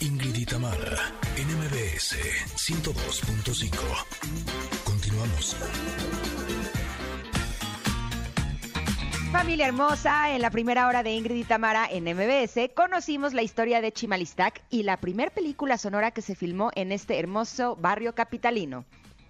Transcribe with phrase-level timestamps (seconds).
[0.00, 2.16] Ingrid y Tamara, NMBS
[2.56, 4.84] 102.5.
[4.84, 5.56] Continuamos.
[9.32, 13.80] Familia hermosa, en la primera hora de Ingrid y Tamara en MBS conocimos la historia
[13.80, 18.84] de Chimalistac y la primer película sonora que se filmó en este hermoso barrio capitalino.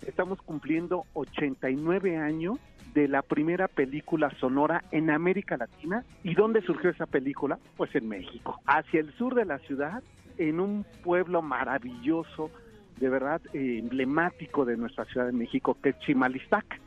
[0.06, 2.58] Estamos cumpliendo 89 años
[2.94, 6.04] de la primera película sonora en América Latina.
[6.22, 7.58] ¿Y dónde surgió esa película?
[7.76, 10.02] Pues en México, hacia el sur de la ciudad,
[10.38, 12.50] en un pueblo maravilloso,
[12.98, 16.80] de verdad eh, emblemático de nuestra Ciudad de México, que es Chimalistac.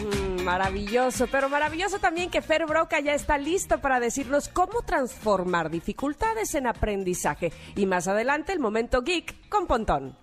[0.00, 5.70] Mm, maravilloso, pero maravilloso también que Fer Broca ya está listo para decirnos cómo transformar
[5.70, 7.52] dificultades en aprendizaje.
[7.76, 10.16] Y más adelante el momento geek con Pontón.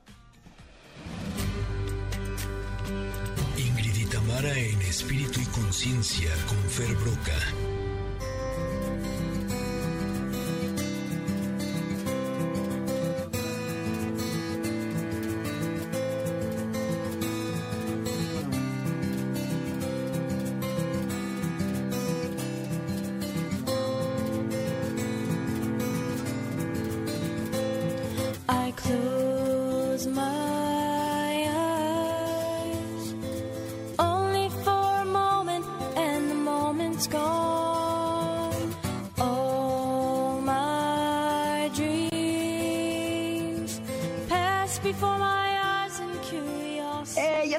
[4.37, 7.76] Tamara en espíritu y conciencia con Fer Broca.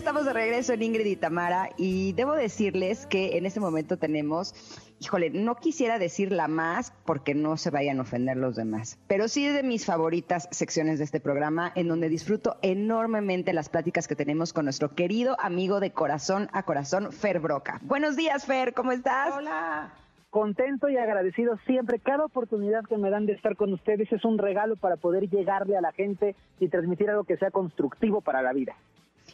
[0.09, 4.55] Estamos de regreso en Ingrid y Tamara y debo decirles que en este momento tenemos,
[5.01, 9.29] híjole, no quisiera decir la más porque no se vayan a ofender los demás, pero
[9.29, 14.09] sí es de mis favoritas secciones de este programa en donde disfruto enormemente las pláticas
[14.09, 17.79] que tenemos con nuestro querido amigo de corazón a corazón, Fer Broca.
[17.83, 19.35] Buenos días, Fer, ¿cómo estás?
[19.37, 19.93] Hola.
[20.31, 21.99] Contento y agradecido siempre.
[21.99, 25.77] Cada oportunidad que me dan de estar con ustedes es un regalo para poder llegarle
[25.77, 28.75] a la gente y transmitir algo que sea constructivo para la vida.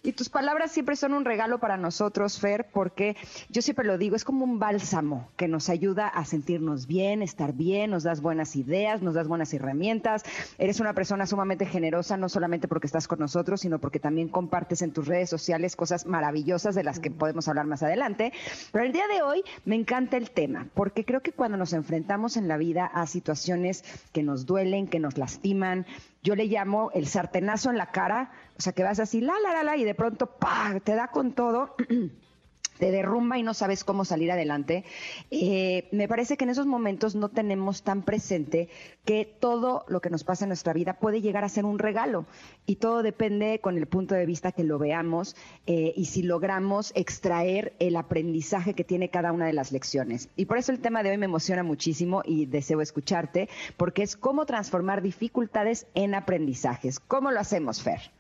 [0.06, 3.16] Y tus palabras siempre son un regalo para nosotros, Fer, porque
[3.48, 7.54] yo siempre lo digo, es como un bálsamo que nos ayuda a sentirnos bien, estar
[7.54, 10.22] bien, nos das buenas ideas, nos das buenas herramientas.
[10.58, 14.82] Eres una persona sumamente generosa, no solamente porque estás con nosotros, sino porque también compartes
[14.82, 18.34] en tus redes sociales cosas maravillosas de las que podemos hablar más adelante.
[18.72, 22.36] Pero el día de hoy me encanta el tema, porque creo que cuando nos enfrentamos
[22.36, 23.82] en la vida a situaciones
[24.12, 25.86] que nos duelen, que nos lastiman,
[26.24, 29.52] yo le llamo el sartenazo en la cara, o sea, que vas así, la, la,
[29.52, 31.76] la, la, y de pronto, ¡pah!, te da con todo.
[32.78, 34.84] te derrumba y no sabes cómo salir adelante.
[35.30, 38.68] Eh, me parece que en esos momentos no tenemos tan presente
[39.04, 42.26] que todo lo que nos pasa en nuestra vida puede llegar a ser un regalo
[42.66, 45.36] y todo depende con el punto de vista que lo veamos
[45.66, 50.28] eh, y si logramos extraer el aprendizaje que tiene cada una de las lecciones.
[50.36, 54.16] Y por eso el tema de hoy me emociona muchísimo y deseo escucharte porque es
[54.16, 57.00] cómo transformar dificultades en aprendizajes.
[57.00, 58.10] ¿Cómo lo hacemos, Fer?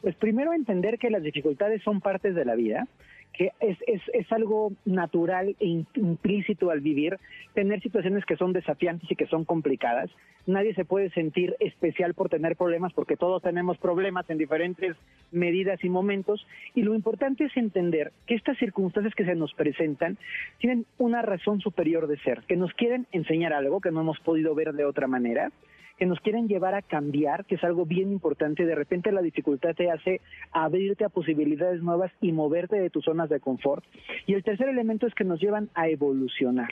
[0.00, 2.88] Pues primero entender que las dificultades son partes de la vida,
[3.32, 7.18] que es, es, es algo natural e implícito al vivir,
[7.54, 10.10] tener situaciones que son desafiantes y que son complicadas.
[10.46, 14.96] Nadie se puede sentir especial por tener problemas porque todos tenemos problemas en diferentes
[15.30, 16.46] medidas y momentos.
[16.74, 20.18] Y lo importante es entender que estas circunstancias que se nos presentan
[20.58, 24.54] tienen una razón superior de ser, que nos quieren enseñar algo que no hemos podido
[24.54, 25.50] ver de otra manera
[26.00, 28.64] que nos quieren llevar a cambiar, que es algo bien importante.
[28.64, 33.28] De repente la dificultad te hace abrirte a posibilidades nuevas y moverte de tus zonas
[33.28, 33.84] de confort.
[34.26, 36.70] Y el tercer elemento es que nos llevan a evolucionar.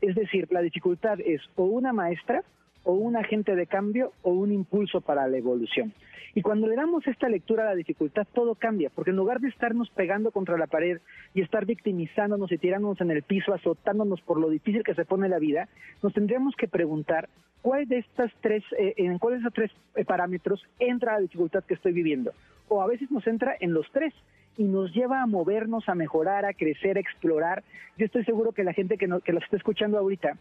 [0.00, 2.44] Es decir, la dificultad es o una maestra,
[2.88, 5.92] o un agente de cambio, o un impulso para la evolución.
[6.34, 9.48] Y cuando le damos esta lectura a la dificultad, todo cambia, porque en lugar de
[9.48, 10.98] estarnos pegando contra la pared
[11.34, 15.28] y estar victimizándonos y tirándonos en el piso, azotándonos por lo difícil que se pone
[15.28, 15.68] la vida,
[16.02, 17.28] nos tendríamos que preguntar
[17.60, 21.64] cuál de estas tres, eh, en cuáles de esos tres eh, parámetros entra la dificultad
[21.64, 22.32] que estoy viviendo.
[22.68, 24.14] O a veces nos entra en los tres
[24.56, 27.64] y nos lleva a movernos, a mejorar, a crecer, a explorar.
[27.98, 30.38] Yo estoy seguro que la gente que, no, que los está escuchando ahorita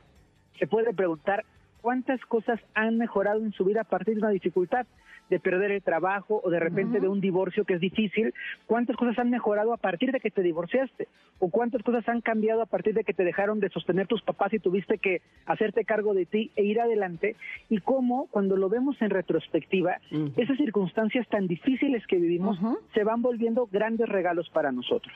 [0.58, 1.44] se puede preguntar
[1.82, 4.86] cuántas cosas han mejorado en su vida a partir de una dificultad
[5.30, 8.34] de perder el trabajo o de repente de un divorcio que es difícil,
[8.66, 11.08] cuántas cosas han mejorado a partir de que te divorciaste
[11.40, 14.54] o cuántas cosas han cambiado a partir de que te dejaron de sostener tus papás
[14.54, 17.36] y tuviste que hacerte cargo de ti e ir adelante
[17.70, 19.98] y cómo cuando lo vemos en retrospectiva,
[20.38, 22.58] esas circunstancias tan difíciles que vivimos
[22.94, 25.14] se van volviendo grandes regalos para nosotros.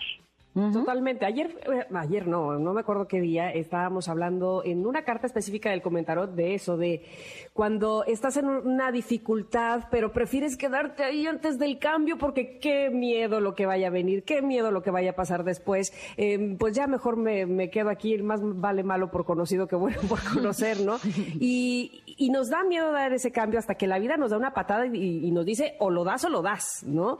[0.53, 1.25] Totalmente.
[1.25, 5.69] Ayer, eh, ayer no, no me acuerdo qué día, estábamos hablando en una carta específica
[5.69, 7.06] del comentario de eso, de
[7.53, 13.39] cuando estás en una dificultad, pero prefieres quedarte ahí antes del cambio porque qué miedo
[13.39, 15.94] lo que vaya a venir, qué miedo lo que vaya a pasar después.
[16.18, 20.01] Eh, pues ya mejor me, me quedo aquí, más vale malo por conocido que bueno
[20.09, 20.98] por conocer, ¿no?
[21.39, 24.53] Y, y nos da miedo dar ese cambio hasta que la vida nos da una
[24.53, 27.19] patada y, y nos dice o lo das o lo das, ¿no?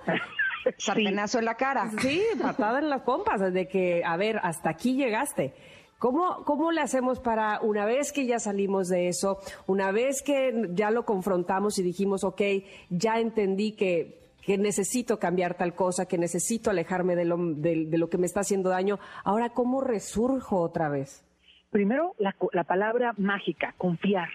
[0.78, 1.90] Sartenazo en la cara.
[2.02, 5.54] Sí, patada en las pompas, de que, a ver, hasta aquí llegaste.
[6.00, 9.38] ¿Cómo, ¿Cómo le hacemos para, una vez que ya salimos de eso,
[9.68, 12.42] una vez que ya lo confrontamos y dijimos, ok,
[12.90, 17.98] ya entendí que, que necesito cambiar tal cosa, que necesito alejarme de lo, de, de
[18.00, 21.24] lo que me está haciendo daño, ahora cómo resurjo otra vez?
[21.70, 24.30] Primero, la, co- la palabra mágica, confiar.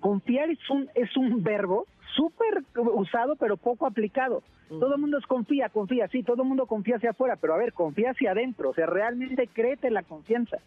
[0.00, 1.86] Confiar es un, es un verbo
[2.16, 4.42] súper usado, pero poco aplicado.
[4.78, 7.58] Todo el mundo es confía, confía, sí, todo el mundo confía hacia afuera, pero a
[7.58, 10.58] ver, confía hacia adentro, o sea, realmente créete la confianza.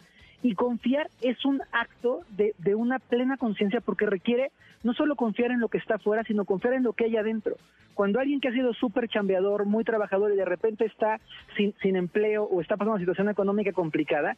[0.43, 4.51] Y confiar es un acto de, de una plena conciencia porque requiere
[4.83, 7.55] no solo confiar en lo que está afuera, sino confiar en lo que hay adentro.
[7.93, 11.19] Cuando alguien que ha sido súper chambeador, muy trabajador y de repente está
[11.55, 14.35] sin, sin empleo o está pasando una situación económica complicada,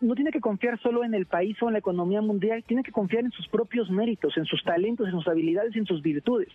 [0.00, 2.92] no tiene que confiar solo en el país o en la economía mundial, tiene que
[2.92, 6.48] confiar en sus propios méritos, en sus talentos, en sus habilidades, en sus virtudes.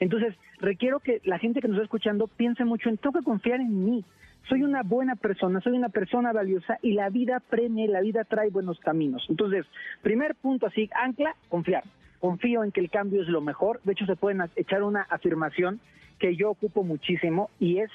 [0.00, 3.60] Entonces, requiero que la gente que nos está escuchando piense mucho en, tengo que confiar
[3.60, 4.04] en mí.
[4.48, 8.22] Soy una buena persona, soy una persona valiosa y la vida premia y la vida
[8.24, 9.26] trae buenos caminos.
[9.28, 9.66] Entonces,
[10.02, 11.82] primer punto así, ancla, confiar.
[12.20, 13.80] Confío en que el cambio es lo mejor.
[13.82, 15.80] De hecho, se pueden echar una afirmación
[16.20, 17.90] que yo ocupo muchísimo y es,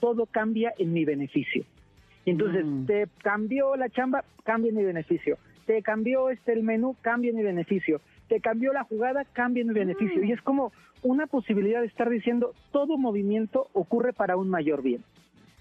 [0.00, 1.64] todo cambia en mi beneficio.
[2.24, 5.36] Entonces, te cambió la chamba, cambia en mi beneficio.
[5.66, 8.00] Te cambió este el menú, cambia en mi beneficio.
[8.28, 10.24] Te cambió la jugada, cambia en mi beneficio.
[10.24, 10.72] Y es como
[11.02, 15.04] una posibilidad de estar diciendo, todo movimiento ocurre para un mayor bien.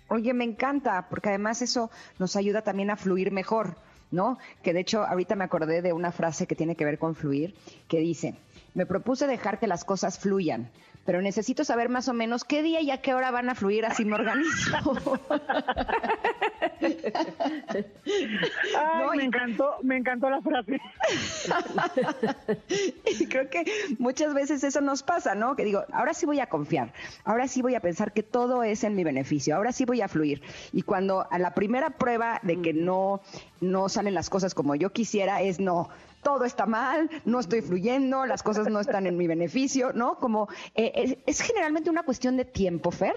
[0.10, 3.76] Oye, me encanta, porque además eso nos ayuda también a fluir mejor,
[4.12, 4.40] ¿no?
[4.64, 7.56] Que de hecho ahorita me acordé de una frase que tiene que ver con fluir,
[7.88, 8.36] que dice,
[8.74, 10.70] me propuse dejar que las cosas fluyan,
[11.06, 13.86] pero necesito saber más o menos qué día y a qué hora van a fluir
[13.86, 15.08] así mi organismo.
[16.82, 16.96] Ay,
[19.04, 20.80] No, me y- encantó, me encantó la frase.
[23.20, 23.66] y creo que
[23.98, 25.56] muchas veces eso nos pasa, ¿no?
[25.56, 26.94] Que digo, ahora sí voy a confiar,
[27.24, 30.08] ahora sí voy a pensar que todo es en mi beneficio, ahora sí voy a
[30.08, 30.42] fluir.
[30.74, 33.22] Y cuando a la primera prueba de que no,
[33.62, 35.90] no salen las cosas como yo quisiera es no.
[36.24, 40.16] Todo está mal, no estoy fluyendo, las cosas no están en mi beneficio, ¿no?
[40.16, 43.16] Como eh, es, es generalmente una cuestión de tiempo, Fer.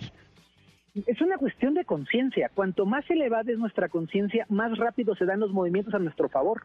[0.94, 2.50] Es una cuestión de conciencia.
[2.54, 6.62] Cuanto más elevada es nuestra conciencia, más rápido se dan los movimientos a nuestro favor.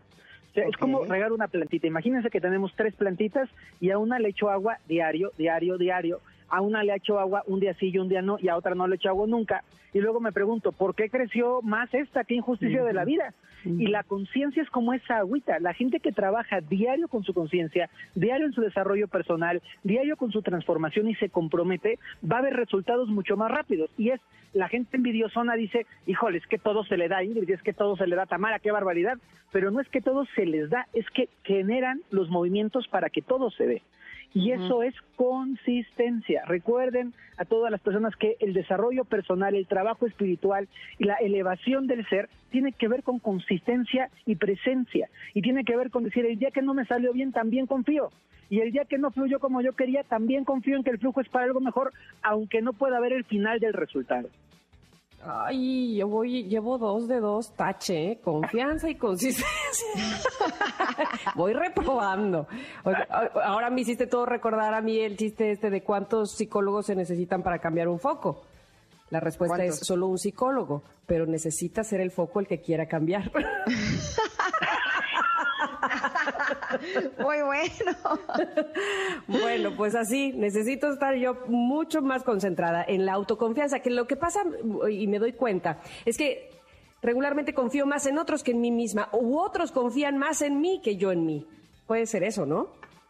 [0.51, 1.87] O sea, Es como regar una plantita.
[1.87, 3.49] Imagínense que tenemos tres plantitas
[3.79, 6.19] y a una le echo agua diario, diario, diario.
[6.49, 8.75] A una le echo agua un día sí y un día no, y a otra
[8.75, 9.63] no le echo agua nunca.
[9.93, 12.23] Y luego me pregunto, ¿por qué creció más esta?
[12.23, 13.33] ¿Qué injusticia de la vida?
[13.65, 15.59] Y la conciencia es como esa agüita.
[15.59, 20.31] La gente que trabaja diario con su conciencia, diario en su desarrollo personal, diario con
[20.31, 21.99] su transformación y se compromete,
[22.29, 23.89] va a ver resultados mucho más rápidos.
[23.97, 24.21] Y es,
[24.53, 27.97] la gente envidiosona dice, híjole, es que todo se le da, Ingrid, es que todo
[27.97, 29.17] se le da a Tamara, qué barbaridad.
[29.51, 33.21] Pero no es que todo se les da, es que generan los movimientos para que
[33.21, 33.81] todo se dé.
[34.33, 36.43] Y eso es consistencia.
[36.45, 40.67] Recuerden a todas las personas que el desarrollo personal, el trabajo espiritual
[40.99, 45.09] y la elevación del ser tiene que ver con consistencia y presencia.
[45.33, 48.11] Y tiene que ver con decir, el día que no me salió bien, también confío.
[48.49, 51.21] Y el día que no fluyó como yo quería, también confío en que el flujo
[51.21, 54.29] es para algo mejor, aunque no pueda ver el final del resultado.
[55.23, 58.19] Ay, yo voy, llevo dos de dos, tache, ¿eh?
[58.23, 59.45] confianza y consistencia.
[61.35, 62.47] voy reprobando.
[63.43, 67.41] Ahora me hiciste todo recordar a mí el chiste este de cuántos psicólogos se necesitan
[67.41, 68.43] para cambiar un foco.
[69.09, 69.81] La respuesta ¿Cuántos?
[69.81, 73.31] es solo un psicólogo, pero necesita ser el foco el que quiera cambiar.
[77.19, 77.97] Muy bueno.
[79.27, 84.15] Bueno, pues así, necesito estar yo mucho más concentrada en la autoconfianza, que lo que
[84.15, 84.41] pasa,
[84.89, 86.49] y me doy cuenta, es que
[87.01, 90.81] regularmente confío más en otros que en mí misma, u otros confían más en mí
[90.83, 91.45] que yo en mí.
[91.87, 92.69] Puede ser eso, ¿no?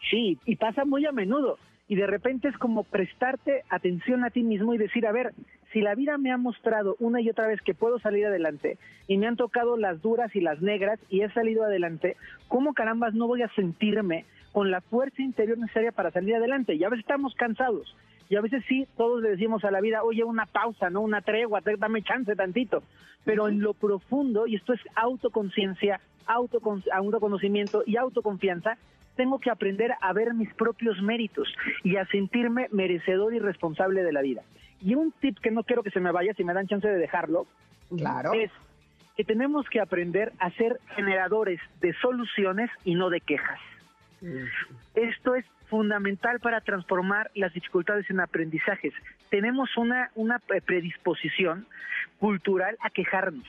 [0.10, 1.58] Sí, y pasa muy a menudo.
[1.88, 5.34] Y de repente es como prestarte atención a ti mismo y decir, a ver,
[5.74, 9.18] si la vida me ha mostrado una y otra vez que puedo salir adelante y
[9.18, 12.16] me han tocado las duras y las negras y he salido adelante,
[12.48, 16.76] ¿cómo carambas no voy a sentirme con la fuerza interior necesaria para salir adelante?
[16.76, 17.96] Y a veces estamos cansados.
[18.30, 21.02] Y a veces sí, todos le decimos a la vida, oye, una pausa, ¿no?
[21.02, 22.84] Una tregua, dame chance tantito.
[23.24, 28.78] Pero en lo profundo, y esto es autoconciencia, autocon- autoconocimiento y autoconfianza,
[29.16, 31.48] tengo que aprender a ver mis propios méritos
[31.84, 34.44] y a sentirme merecedor y responsable de la vida.
[34.82, 36.98] Y un tip que no quiero que se me vaya, si me dan chance de
[36.98, 37.48] dejarlo,
[37.96, 38.34] Claro.
[38.34, 38.52] es
[39.16, 43.60] que tenemos que aprender a ser generadores de soluciones y no de quejas.
[44.96, 48.94] Esto es fundamental para transformar las dificultades en aprendizajes.
[49.30, 51.66] Tenemos una, una predisposición
[52.20, 53.46] cultural a quejarnos.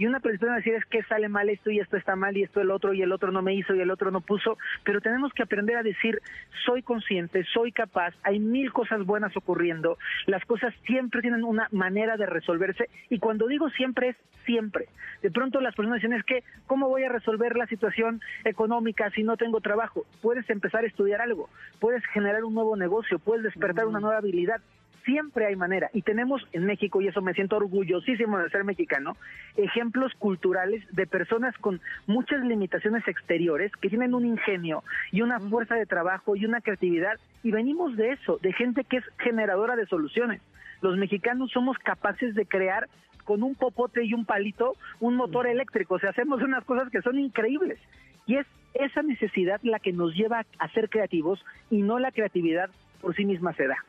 [0.00, 2.42] Y una predisposición a decir es que sale mal esto y esto está mal y
[2.42, 4.56] esto el otro y el otro no me hizo y el otro no puso.
[4.82, 6.22] Pero tenemos que aprender a decir
[6.64, 9.98] soy consciente, soy capaz, hay mil cosas buenas ocurriendo.
[10.24, 12.88] Las cosas siempre tienen una manera de resolverse.
[13.10, 14.16] Y cuando digo siempre es
[14.46, 14.88] siempre.
[15.20, 19.22] De pronto las personas dicen es que ¿cómo voy a resolver la situación económica si
[19.22, 20.06] no tengo trabajo?
[20.22, 24.62] Puedes empezar a estudiar algo, puedes generar un nuevo negocio, puedes despertar una nueva habilidad
[25.10, 25.90] siempre hay manera.
[25.92, 29.16] Y tenemos en México, y eso me siento orgullosísimo de ser mexicano,
[29.56, 35.74] ejemplos culturales de personas con muchas limitaciones exteriores que tienen un ingenio y una fuerza
[35.74, 37.18] de trabajo y una creatividad.
[37.42, 40.40] Y venimos de eso, de gente que es generadora de soluciones.
[40.80, 42.88] Los mexicanos somos capaces de crear
[43.24, 45.96] con un popote y un palito un motor eléctrico.
[45.96, 47.80] O sea, hacemos unas cosas que son increíbles.
[48.26, 52.70] Y es esa necesidad la que nos lleva a ser creativos y no la creatividad
[53.00, 53.84] por sí misma se da.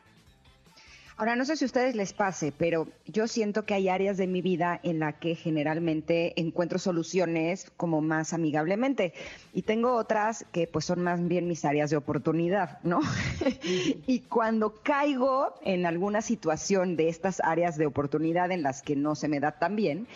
[1.16, 4.26] Ahora, no sé si a ustedes les pase, pero yo siento que hay áreas de
[4.26, 9.12] mi vida en la que generalmente encuentro soluciones como más amigablemente
[9.52, 13.00] y tengo otras que pues son más bien mis áreas de oportunidad, ¿no?
[14.06, 19.14] y cuando caigo en alguna situación de estas áreas de oportunidad en las que no
[19.14, 20.06] se me da tan bien,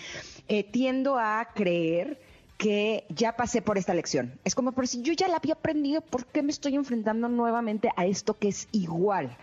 [0.49, 2.19] eh, tiendo a creer
[2.57, 4.39] que ya pasé por esta lección.
[4.45, 7.91] Es como, pero si yo ya la había aprendido, ¿por qué me estoy enfrentando nuevamente
[7.97, 9.37] a esto que es igual?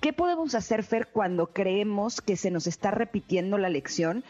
[0.00, 4.24] ¿Qué podemos hacer, Fer, cuando creemos que se nos está repitiendo la lección?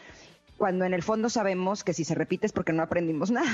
[0.56, 3.50] Cuando en el fondo sabemos que si se repite es porque no aprendimos nada.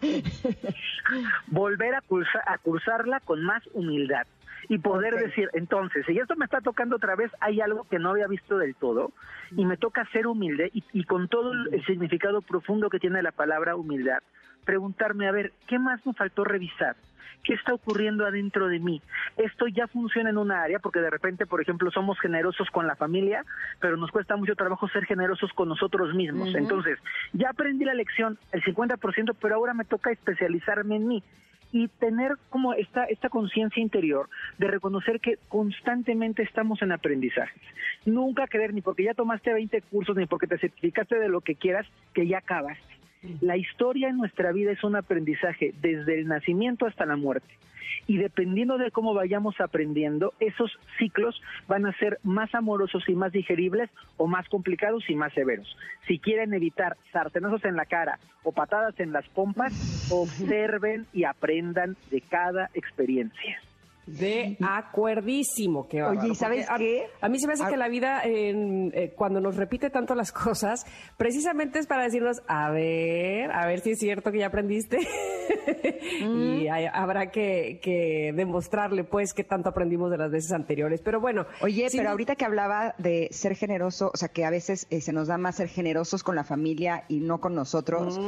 [1.46, 2.02] Volver a,
[2.46, 4.26] a cursarla con más humildad
[4.68, 8.10] y poder decir, entonces, si esto me está tocando otra vez, hay algo que no
[8.10, 9.12] había visto del todo
[9.56, 13.32] y me toca ser humilde y, y con todo el significado profundo que tiene la
[13.32, 14.20] palabra humildad,
[14.64, 16.96] preguntarme, a ver, ¿qué más me faltó revisar?
[17.42, 19.00] ¿Qué está ocurriendo adentro de mí?
[19.36, 22.96] Esto ya funciona en una área porque de repente, por ejemplo, somos generosos con la
[22.96, 23.44] familia,
[23.80, 26.54] pero nos cuesta mucho trabajo ser generosos con nosotros mismos.
[26.54, 26.98] Entonces,
[27.32, 31.22] ya aprendí la lección, el 50%, pero ahora me toca especializarme en mí
[31.72, 37.62] y tener como esta, esta conciencia interior de reconocer que constantemente estamos en aprendizajes.
[38.04, 41.54] Nunca creer ni porque ya tomaste 20 cursos ni porque te certificaste de lo que
[41.54, 42.99] quieras que ya acabaste.
[43.40, 47.48] La historia en nuestra vida es un aprendizaje desde el nacimiento hasta la muerte.
[48.06, 53.32] Y dependiendo de cómo vayamos aprendiendo, esos ciclos van a ser más amorosos y más
[53.32, 55.76] digeribles o más complicados y más severos.
[56.08, 61.96] Si quieren evitar sartenazos en la cara o patadas en las pompas, observen y aprendan
[62.10, 63.60] de cada experiencia.
[64.06, 65.88] De acuerdísimo.
[65.88, 67.06] Que Oye, ¿sabes qué?
[67.20, 70.86] A, mí se me hace que la vida, eh, cuando nos repite tanto las cosas,
[71.16, 74.98] precisamente es para decirnos, a ver, a ver si es cierto que ya aprendiste.
[76.20, 81.00] y habrá que, demostrarle, pues, qué tanto aprendimos de las veces anteriores.
[81.02, 81.46] Pero bueno.
[81.60, 85.12] Oye, pero ahorita que hablaba de ser generoso, o sea, que a veces eh, se
[85.12, 88.18] nos da más ser generosos con la familia y no con nosotros.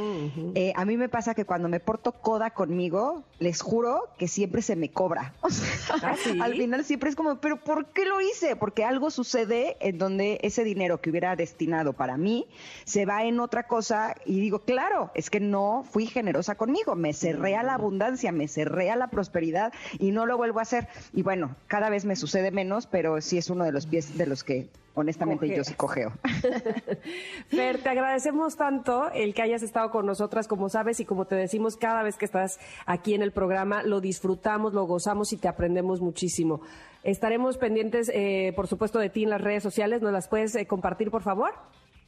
[0.55, 4.61] Eh, a mí me pasa que cuando me porto coda conmigo, les juro que siempre
[4.61, 5.33] se me cobra.
[6.03, 8.55] ¿Ah, Al final siempre es como, pero ¿por qué lo hice?
[8.55, 12.47] Porque algo sucede en donde ese dinero que hubiera destinado para mí
[12.85, 17.13] se va en otra cosa y digo, claro, es que no fui generosa conmigo, me
[17.13, 20.87] cerré a la abundancia, me cerré a la prosperidad y no lo vuelvo a hacer.
[21.13, 24.25] Y bueno, cada vez me sucede menos, pero sí es uno de los pies de
[24.25, 26.11] los que honestamente yo sí cogeo.
[27.47, 31.35] Fer, te agradecemos tanto el que hayas estado con nosotras, como sabes, y como te
[31.35, 35.47] decimos cada vez que estás aquí en el programa, lo disfrutamos, lo gozamos y te
[35.47, 36.61] aprendemos muchísimo.
[37.03, 40.01] Estaremos pendientes, eh, por supuesto, de ti en las redes sociales.
[40.01, 41.51] ¿Nos las puedes eh, compartir, por favor?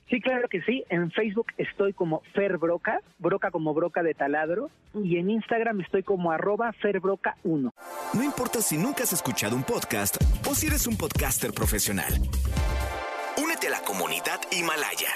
[0.10, 0.84] Sí, claro que sí.
[0.90, 6.04] En Facebook estoy como Fer Broca, Broca como Broca de taladro, y en Instagram estoy
[6.04, 7.72] como arroba FerBroca1.
[8.14, 12.14] No importa si nunca has escuchado un podcast o si eres un podcaster profesional.
[13.42, 15.10] Únete a la comunidad Himalaya.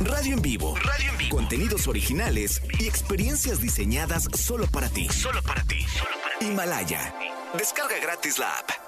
[0.00, 0.74] Radio en vivo.
[0.76, 1.36] Radio en vivo.
[1.36, 5.08] Contenidos originales y experiencias diseñadas solo para ti.
[5.08, 5.80] Solo para ti.
[5.82, 6.46] Solo para ti.
[6.46, 7.14] Himalaya.
[7.56, 8.83] Descarga gratis la app.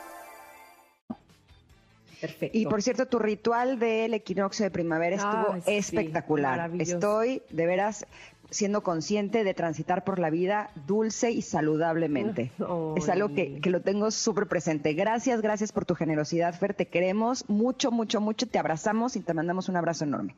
[2.20, 2.58] Perfecto.
[2.58, 6.70] Y por cierto, tu ritual del equinoccio de primavera estuvo espectacular.
[6.78, 8.06] Estoy de veras
[8.50, 12.52] siendo consciente de transitar por la vida dulce y saludablemente.
[12.96, 14.94] Es algo que, que lo tengo súper presente.
[14.94, 16.74] Gracias, gracias por tu generosidad, Fer.
[16.74, 18.46] Te queremos mucho, mucho, mucho.
[18.46, 20.34] Te abrazamos y te mandamos un abrazo enorme.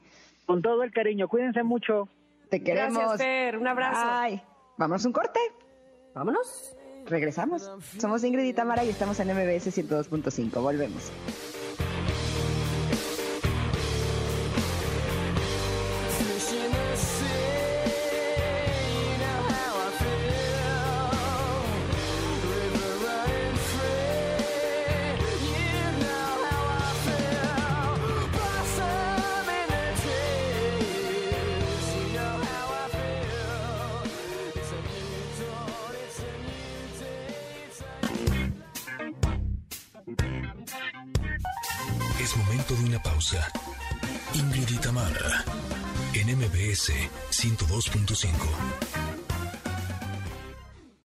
[0.47, 1.29] Con todo el cariño.
[1.29, 2.09] Cuídense mucho.
[2.49, 2.95] Te queremos.
[2.95, 3.59] Gracias, Fer.
[3.59, 4.01] Un abrazo.
[4.03, 4.43] Ay.
[4.77, 5.41] Vámonos un corte.
[6.15, 6.77] Vámonos.
[7.07, 7.71] Regresamos.
[7.99, 10.61] Somos Ingrid y Tamara y estamos en MBS 102.5.
[10.61, 11.11] Volvemos.
[47.39, 49.08] 102.5.